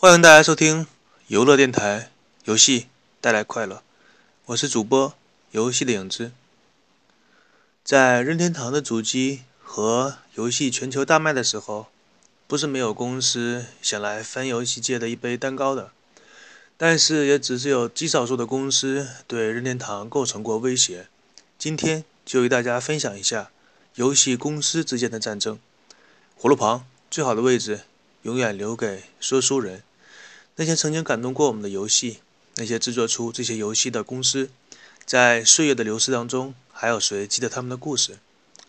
[0.00, 0.86] 欢迎大家收听
[1.26, 2.12] 游乐电台，
[2.44, 2.86] 游戏
[3.20, 3.82] 带来快乐。
[4.44, 5.12] 我是主播
[5.50, 6.30] 游戏的影子。
[7.82, 11.88] 在任天堂的主机和游戏全球大卖的时候，
[12.46, 15.90] 不是没有公司想来分游戏界的一杯蛋糕的，
[16.76, 21.08] 但是也只是有极少数的公司对任天堂构成过威胁。
[21.58, 23.50] 今天就与大家分享一下
[23.96, 25.58] 游戏公司之间的战争。
[26.36, 27.80] 火炉旁最好的位置
[28.22, 29.82] 永远留给说书人。
[30.60, 32.18] 那些曾经感动过我们的游戏，
[32.56, 34.50] 那些制作出这些游戏的公司，
[35.06, 38.18] 在岁月的流逝当中，还有谁记得他们的故事？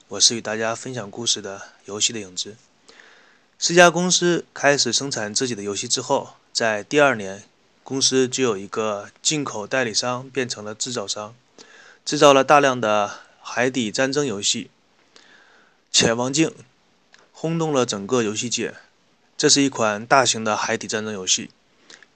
[0.09, 2.55] 我是与大家分享故事的游戏的影子。
[3.57, 7.45] 四家公司开始生产自己的游戏之后，在第二年，
[7.83, 11.33] 公司就有一个进口代理商变成了制造商，
[12.05, 14.69] 制造了大量的海底战争游戏，
[15.91, 16.49] 《潜望镜》
[17.31, 18.75] 轰动了整个游戏界。
[19.35, 21.49] 这是一款大型的海底战争游戏。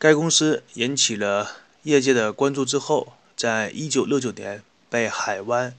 [0.03, 1.49] 该公司引起了
[1.83, 5.73] 业界的关注之后，在一九六九年被海湾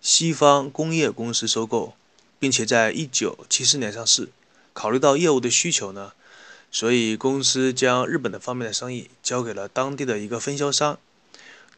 [0.00, 1.92] 西方工业公司收购，
[2.38, 4.30] 并且在一九七四年上市。
[4.72, 6.12] 考虑到业务的需求呢，
[6.70, 10.98] 所以公司将日本的方面的生意交给了当地的一个分销商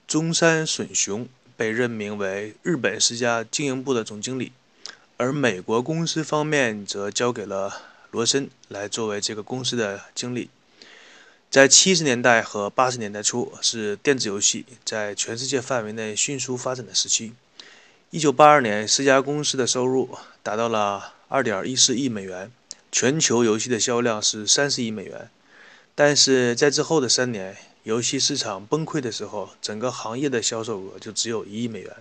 [0.06, 4.52] 中山隼雄，被任命为日本世家经营部的总经理，
[5.16, 10.48] 而美国公司方面则交给了罗森来作为这个公司的经理。
[11.54, 17.32] 在七十年代和八十年代初，是电子游戏在全世界范围内迅速发展的时期。
[18.10, 22.50] 一九八二年，四家公司的收入达到了二点一四亿美元，
[22.90, 25.30] 全球游戏的销量是三十亿美元。
[25.94, 31.96] 但是在之后的三年，游戏市场崩溃的时候，整个行业的销售额就只有一亿美元，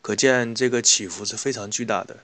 [0.00, 2.18] 可见这个起伏是非常巨大的。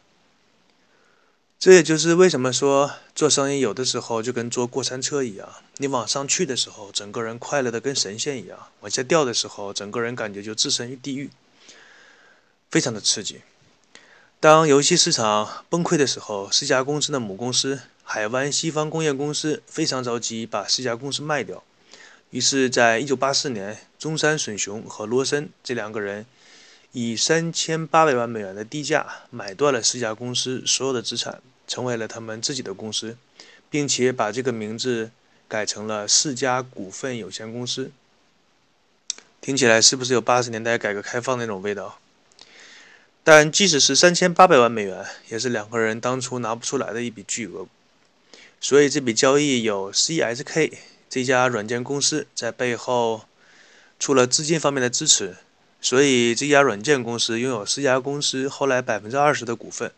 [1.63, 11.31] 这也就是为什么说做生意有的时候就跟坐过山车一样，你往上去的时候，整个人快乐的跟神仙一样；往下掉的时候，整个人感觉就置身于地狱，
[12.69, 13.43] 非常的刺激。
[14.41, 21.63] 当游戏市场崩溃的时候，四家公司的母公司海湾西方工业公司非常着急把四家公司卖掉，
[22.31, 26.27] 于是，在一九八四年，中山隼雄和罗森这两个人
[26.91, 31.41] 以三千八百万美元的低价买断了四家公司所有的资产。
[31.73, 33.17] 成为了他们自己的公司，
[33.71, 35.11] 并且把这个名字
[35.49, 37.91] 改成了世嘉股份有限公司。
[39.41, 41.99] 听起来是不是有八十年代改革开放那种味道？
[43.25, 47.67] 但即使是三千八百万美元，也是两个人当初拿不出来的一笔巨额。
[48.61, 50.75] 所以这笔交易有 CSK
[51.09, 53.23] 这家软件公司在背后
[53.99, 55.37] 出了资金方面的支持，
[55.81, 59.91] 所以这家软件公司拥有世嘉公司后来百分之二十的股份。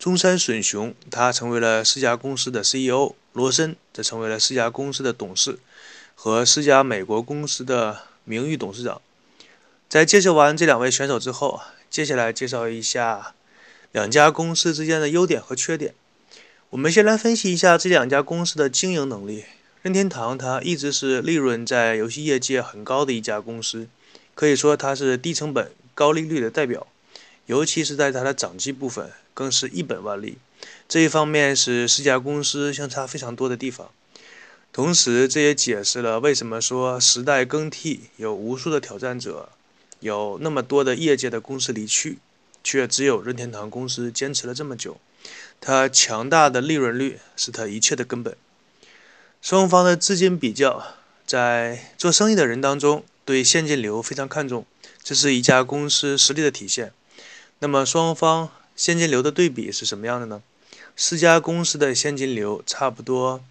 [0.00, 5.58] 中山隼雄，他成为了四家公司的 CEO，罗森则成为了四家公司的董事
[6.14, 9.02] 和四家美国公司的名誉董事长。
[9.90, 13.34] 在介绍完这两位选手之后，接下来介绍一下
[13.92, 15.94] 两家公司之间的优点和缺点。
[16.70, 19.44] 我们先来分析一下这两家公司的经营能力。
[19.82, 23.86] 任天堂它一直是利润在游戏业界很高的一家公司，
[24.34, 26.86] 可以说它是低成本、高利率的代表。
[27.46, 30.38] 尤其是在它的掌机部分，更是一本万利。
[30.88, 33.90] 这一方面是四家公司相差非常多的地方。
[34.72, 39.48] 同时，这也解释了为什么说时代更替，有无数的挑战者，
[39.98, 42.18] 有那么多的业界的公司离去，
[42.62, 44.98] 却只有任天堂公司坚持了这么久。
[45.60, 48.36] 它强大的利润率是它一切的根本。
[49.42, 50.94] 双方的资金比较，
[51.26, 54.64] 在做生意的人当中，对现金流非常看重，
[55.02, 56.92] 这是一家公司实力的体现。
[57.62, 60.42] 那么双方现金流的对比是什么样的呢？
[60.96, 63.42] 四家公司的现金流差不多，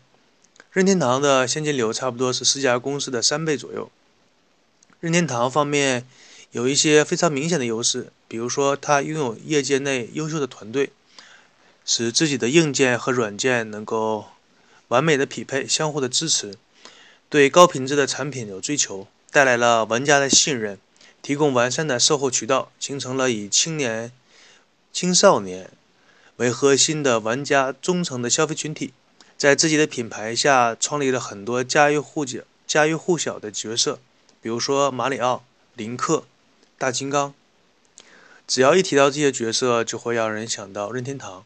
[0.72, 3.92] 任天堂的现金流差不多是四家公司的三倍左右。
[5.00, 6.08] 任天堂方面
[6.52, 10.92] 有一些非常明显的优势，比如说它拥有业界内优秀的团队，
[11.86, 14.26] 使自己的硬件和软件能够
[14.88, 16.56] 完美的匹配，相互的支持，
[17.30, 20.80] 对高品质的产品有追求，带来了玩家的信任。
[21.22, 24.12] 提供完善的售后渠道，形成了以青年、
[24.92, 25.72] 青少年
[26.38, 28.94] 为核心的玩家忠诚的消费群体。
[29.38, 34.00] 在自己的品牌下，创立了很多家喻户晓、家喻户晓的角色，
[34.42, 35.44] 比如说马里奥、
[35.76, 36.26] 林克、
[36.78, 37.34] 大金刚。
[38.48, 41.46] 只要一提到这些角色，就会让人想到任天堂。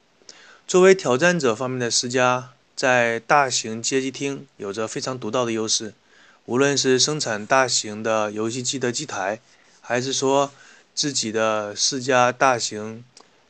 [0.65, 5.93] 作为挑战者方面的世嘉，在大型街机厅有着非常独到的优势，
[6.45, 9.39] 无论是生产大型的游戏机的机台。
[9.85, 10.49] 还是说
[10.95, 13.03] 自己的四家大型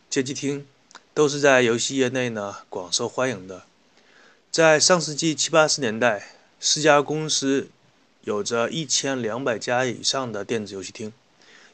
[0.09, 0.65] 街机厅
[1.13, 3.61] 都是在游戏业内呢广受欢迎的。
[4.49, 7.69] 在上世纪七八十年代，四家公司
[8.21, 11.13] 有着一千两百家以上的电子游戏厅，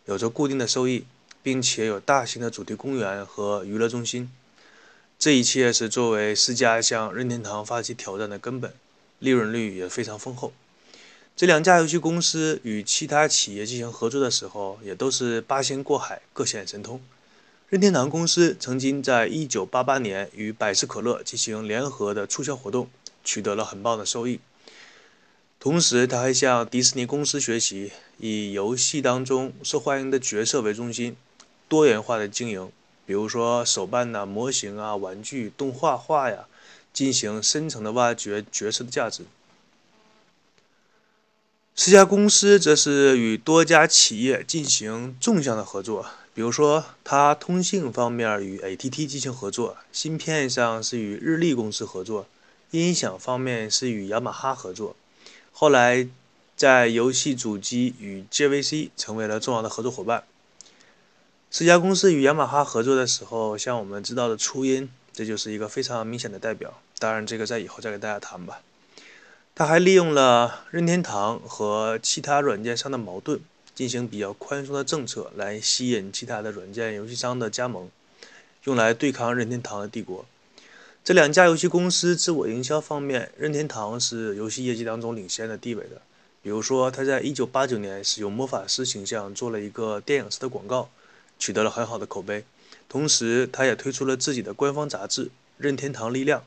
[0.03, 1.05] 有着固定的收益，
[1.41, 4.29] 并且有大型的主题公园和娱乐中心。
[5.17, 8.73] 这一切是作为世家向任天堂发起挑战的根本，
[9.19, 10.51] 利润率也非常丰厚。
[11.39, 16.99] 这两家游戏公司与其他企业进行合作的时候，也都是八仙过海，各显神通。
[17.69, 22.89] 任天堂公司曾经在一九八八年与百事可乐进行联合的促销活动，
[23.23, 24.41] 取得了很棒的收益。
[25.61, 31.15] 同时，他还向迪士尼公司学习，以游戏当中受欢迎的角色为中心，
[31.69, 32.69] 多元化的经营。
[33.05, 36.47] 比如说手办呐、模型啊、玩具、动画画呀，
[36.91, 39.23] 进行深层的挖掘角色的价值。
[41.81, 52.27] 世嘉公司则是与多家企业进行纵向的合作，比如说它通信方面与 AT&T 进行合作，芯片上是与日立公司合作，
[52.71, 54.93] 音响方面是与雅马哈合作。
[55.53, 56.05] 后来
[56.57, 60.25] 在游戏主机与 JVC 成为了重要的合作伙伴。
[61.49, 66.73] 世嘉公司与雅马哈合作的时候，像我们知道的初音，这就是一个非常明显的代表。
[66.97, 68.59] 当然，这个在以后再给大家谈吧。
[69.59, 73.41] 他还利用了任天堂和其他软件商的矛盾，
[73.75, 77.89] 进行比较宽松的政策，来吸引其他的软件游戏商的加盟，
[78.63, 80.25] 用来对抗任天堂的帝国。
[81.03, 86.01] 这两家游戏公司自我营销方面，任天堂是游戏业绩当中领先的地位的。
[86.41, 90.89] 比如说，他在1989年使用魔法师形象做了一个电影式的广告。
[91.37, 92.45] 取得了很好的口碑，
[92.87, 95.25] 同时他也推出了自己的官方杂志
[95.57, 96.39] 《任天堂力量》，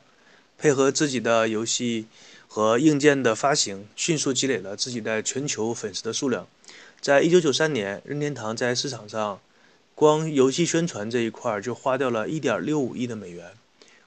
[0.57, 2.07] 配合自己的游戏
[2.55, 6.47] 和硬件的发行，迅速积累了自己在全球粉丝的数量。
[7.01, 9.41] 在一九九三年，任天堂在市场上
[9.95, 13.53] 光游戏宣传这一块就花掉了一点六五亿的美元。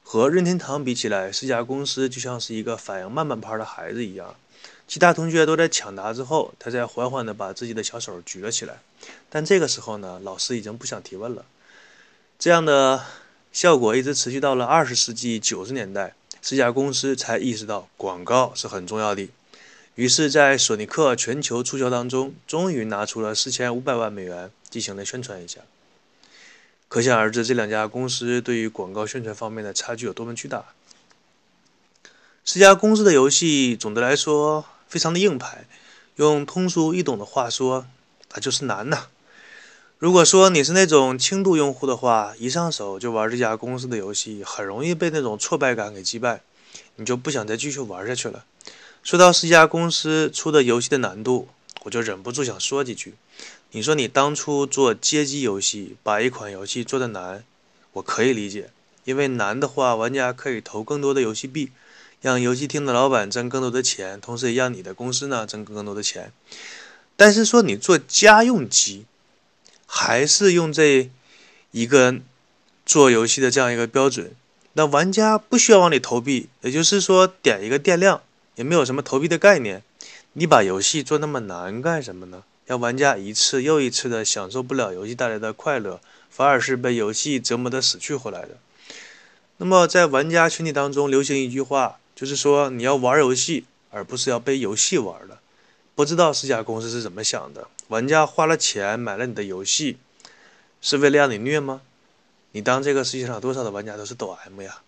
[0.04, 4.36] 和任天堂比起来，世嘉公司就像是一个反应慢半拍的孩子一样。
[4.88, 8.78] 其他同学都在抢答之后，他才缓缓地把自己的小手举了起来。
[9.28, 11.44] 但这个时候呢，老师已经不想提问了。
[12.38, 13.04] 这样的
[13.52, 16.14] 效果一直持续到了二十世纪九十年代，
[16.48, 19.28] 这家公司才意识到广告是很重要的。
[19.96, 25.62] 于是，在索尼克全球促销当中，终于拿出了四千五百万美元进行了宣传一下。
[26.88, 30.66] 可想而知，这两家公司对于广告宣传方面的差距有多么巨大。
[32.44, 34.66] 这家公司的游戏总的来说。
[34.88, 35.66] 非常的硬派，
[36.18, 37.88] 用通俗易懂的话说，
[38.34, 39.08] 那就是难呐。
[39.98, 46.42] 如果说你是那种轻度用户的话，一上手就玩这家公司的游戏，很容易被那种挫败感给击败，
[46.98, 48.44] 你就不想再继续玩下去了。
[49.02, 51.48] 说到这家公司出的游戏的难度，
[51.84, 53.14] 我就忍不住想说几句。
[53.72, 57.46] 你说你当初做街机游戏，把一款游戏做的难，
[57.94, 58.72] 我可以理解，
[59.06, 61.72] 因为难的话，玩家可以投更多的游戏币。
[62.22, 66.34] 让游戏厅的老板挣更多的钱，同时也让你的公司呢挣更多的钱。
[67.16, 69.06] 但是说你做家用机，
[69.98, 71.10] 还是用这
[71.72, 72.18] 一个
[72.86, 74.36] 做游戏的这样一个标准，
[74.74, 78.22] 那玩家不需要往里投币，也就是说点一个电量
[78.56, 79.82] 也没有什么投币的概念。
[80.34, 82.44] 你把游戏做那么难干什么呢？
[82.66, 88.58] 让玩家一次又一次的享受不了游戏带来的快乐，反而是被游戏折磨的死去活来的。
[89.58, 91.98] 那么在玩家群体当中流行一句话。
[92.16, 95.38] 就是说，你要玩游戏，而不是要被游戏玩的。
[95.96, 97.68] 不知道世嘉公司是怎么想的？
[97.96, 99.98] 玩家花了钱买了你的游戏，
[100.82, 101.80] 是为了让你虐吗？
[102.52, 104.82] 你当这个世界上多少的玩家都是抖 M 呀？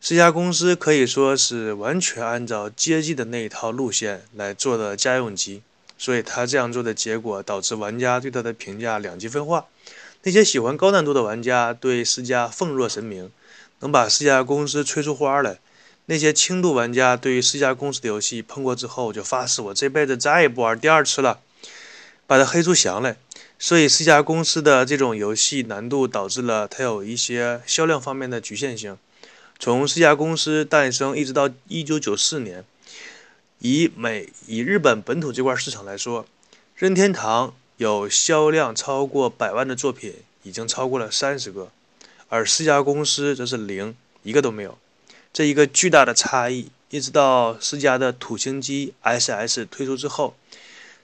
[0.00, 5.60] 世嘉公司可以说是完全按照街机的那一套路线来做的家用机，
[5.98, 9.66] 所以他这样做的结果导致玩家对他的评价两极分化。
[10.22, 13.30] 那些喜欢高难度的玩家对世嘉奉若神明，
[13.80, 15.58] 能把世嘉公司吹出花来。
[16.06, 21.40] 那些轻度玩家对于世嘉公司的游戏碰过之后，就发誓我这辈子再也不玩第二次了，
[22.26, 23.16] 把它黑出翔来。
[23.58, 28.98] 所以世嘉公司的这种游戏难度导致了它有一些销量方面的局限性。
[29.58, 32.64] 从世嘉公司诞生一直到一九九四年，
[33.60, 36.26] 以美以日本本土这块市场来说，
[36.74, 41.70] 任天堂有销量超过百万的作品已经超过了三十个，
[42.28, 44.76] 而世嘉公司则是零，一个都没有。
[45.32, 50.36] 这一个巨大的差异，一直到世嘉的土星机 SS 推出之后，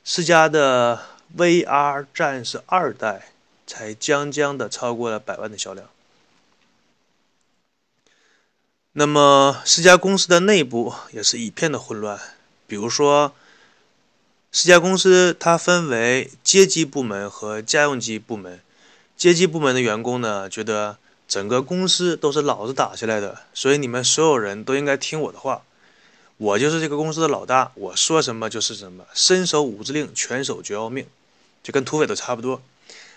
[0.05, 1.01] 世嘉的
[1.37, 3.33] VR 战士二代
[3.67, 5.89] 才将将的超过了百万的销量。
[8.93, 12.19] 那么，四家公司的内部也是一片的混乱。
[12.67, 13.35] 比如说，
[14.51, 18.61] 四家公司它分为街机部门和家用机部门，
[19.17, 20.99] 街机部门的员工呢觉得。
[21.31, 25.63] 整个公司都是老子打下来的，所以你们所有人都应该听我的话。
[26.39, 31.07] 我就是这个公司的老大，我说什么就是什么，伸手五指令，拳手绝要命，
[31.63, 32.63] 就跟土匪都差不多。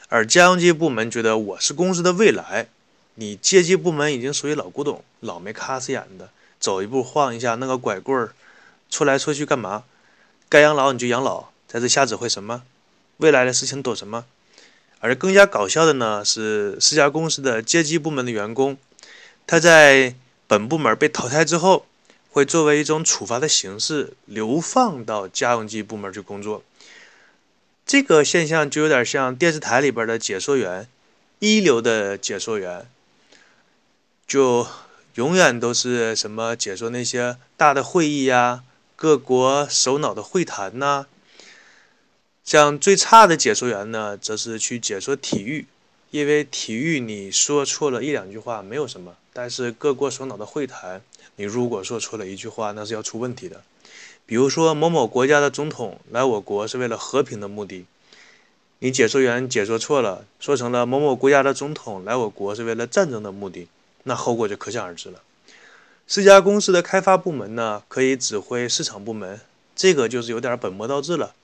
[0.09, 2.67] 而家用机部门觉得我是公司的未来，
[3.15, 8.33] 你阶级部门已经属于老古董，老没卡死眼的，走一步晃一下那个拐棍儿，
[8.89, 9.83] 戳来戳去干嘛？
[10.49, 12.63] 该养老你就养老，在这瞎指挥什么？
[13.17, 14.25] 未来的事情躲什么？
[14.99, 18.77] 而更加搞笑的呢，是四家公司的阶级部门的员工，
[19.47, 20.15] 他在
[20.47, 21.85] 本部门被淘汰之后。
[22.33, 26.63] 会作为一种处罚的形式流放到家用机部门去工作，
[27.85, 30.87] 这个现象就有点像电视台里边的解说员，
[31.39, 32.87] 一流的解说员，
[34.25, 34.65] 就
[35.15, 38.63] 永远都是什么解说那些大的会议呀、
[38.95, 41.05] 各国首脑的会谈呐。
[42.43, 45.67] 像最差的解说员呢，则是去解说体育，
[46.11, 51.01] 因为体育你说错了一两句话没有什么，但是各国首脑的会谈。
[51.35, 53.61] 你如果说错了一句话，那是要出问题的。
[54.33, 57.85] 比如说，某某国家的总统来我国是为了和平的目的，
[58.79, 63.67] 你解说员解说错了，说成了某某国家的总统来我国是为了战争的目的，
[64.05, 65.21] 那后果就可想而知了。
[66.07, 69.39] 四家公司的开发部门呢，可以指挥市场部门，
[69.75, 71.35] 这个就是有点本末倒置了。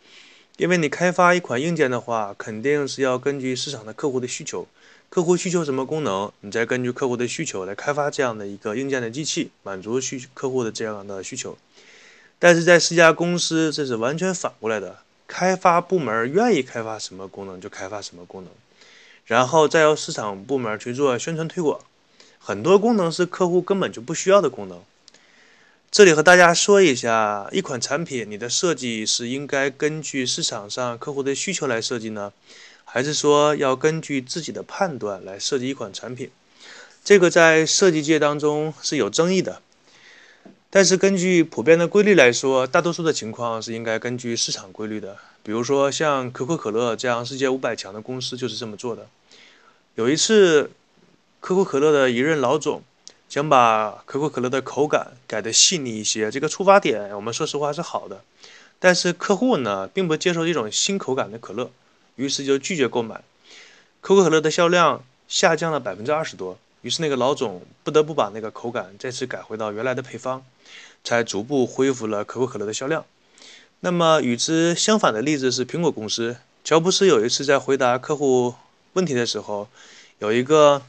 [0.58, 4.66] 因为你开发一款硬件的话，肯定是要根据市场的客户的需求。
[5.12, 11.56] 客户需求什么功能，你再根据客户的需求来开发这样的一个硬件的机器，满足需客户的这样的需求。
[12.40, 18.52] 但是在四家公司，这是完全反过来的，开发部门愿意开发什么功能就开发什么功能，
[19.26, 21.82] 然后再由市场部门去做宣传推广。
[22.40, 24.82] 很多功能是客户根本就不需要的功能。
[25.92, 32.32] 这里和大家说一下，一款产品你的设计是应该根据市场上客户的需求来设计呢？
[32.86, 36.32] 还是说要根据自己的判断来设计一款产品，
[37.04, 39.62] 这个在设计界当中是有争议的。
[40.72, 45.18] 但是根据普遍的规律来说，大多数的情况是应该根据市场规律的。
[45.42, 49.08] 比如说像可口可乐这样世界五百强的公司就是这么做的。
[49.96, 50.70] 有一次，
[51.40, 52.84] 可口可乐的一任老总
[53.28, 58.22] 想把可口可乐的口感改得细腻一些，这个出发点我们说实话是好的，
[58.78, 61.72] 但是客户呢并不接受这种新口感的可乐。
[62.16, 63.24] 于是就拒绝购买，
[64.02, 66.60] 可口可乐的销量下降了百分之二十多。
[66.82, 70.46] 于是那个老总不得不把那个口感再次改回到原来的配方，
[71.04, 73.06] 才逐步恢复了可口可乐的销量。
[73.82, 78.56] 那么与之相反的例子是苹果公司，乔布斯有一次在回答客户
[78.94, 79.70] 问题的时候，
[80.20, 80.82] 有一个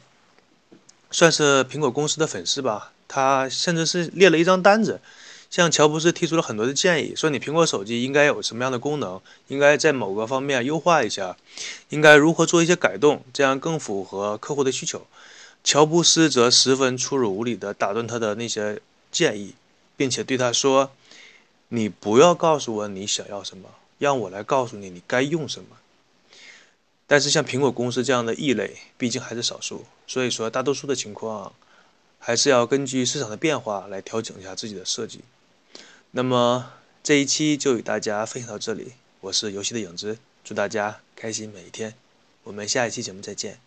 [1.11, 5.01] 算是苹果公司的粉丝吧，他甚至是列了一张单子。
[5.51, 11.37] 向乔布斯提出了很多的建议，说你苹果手机应该有什么样的功能，应该在某个方面优化一下，
[11.89, 15.05] 应该如何做一些改动，这样更符合客户的需求。
[15.65, 19.55] 乔布斯则十分粗鲁无礼地打断他的那些建议，
[20.00, 20.92] 并且对他说
[21.69, 25.76] ：“你不要告诉我你想要什么，让我来告诉你你该用什么。”
[27.07, 31.52] 但是像苹果公司这样的异类，毕竟还是少数，所以说大多数的情况，
[32.19, 35.21] 还是要根据市场的变化来调整一下自己的设计。
[36.12, 41.92] 那么这一期就与大家分享到这里，我是游戏的影子，祝大家开心每一天，
[42.45, 43.61] 我们下一期节目再见。